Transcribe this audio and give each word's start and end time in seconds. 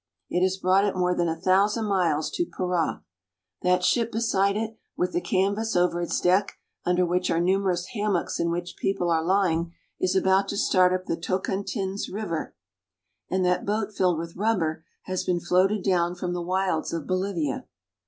It 0.31 0.41
has 0.41 0.57
brought 0.57 0.83
it 0.83 0.95
more 0.95 1.13
than 1.13 1.27
a 1.29 1.39
thousand 1.39 1.85
miles 1.85 2.31
to 2.31 2.43
Para. 2.47 3.03
That 3.61 3.83
ship 3.83 4.11
beside 4.11 4.57
it, 4.57 4.79
with 4.97 5.11
the 5.13 5.21
canvas 5.21 5.75
over 5.75 6.01
its 6.01 6.19
deck, 6.19 6.53
under 6.83 7.05
which 7.05 7.29
are 7.29 7.39
numerous 7.39 7.89
hammocks 7.89 8.39
in 8.39 8.49
which 8.49 8.77
people 8.77 9.11
are 9.11 9.23
lying, 9.23 9.73
is 9.99 10.15
about 10.15 10.47
to 10.47 10.57
start 10.57 10.91
up 10.91 11.05
the 11.05 11.17
Tocantins 11.17 12.09
river, 12.11 12.55
and 13.29 13.45
that 13.45 13.63
boat 13.63 13.93
filled 13.93 14.17
with 14.17 14.35
rubber 14.35 14.83
has 15.03 15.23
been 15.23 15.39
floated 15.39 15.83
down 15.83 16.15
from 16.15 16.33
the 16.33 16.41
wilds 16.41 16.91
of 16.93 17.05
Bolivia. 17.05 17.67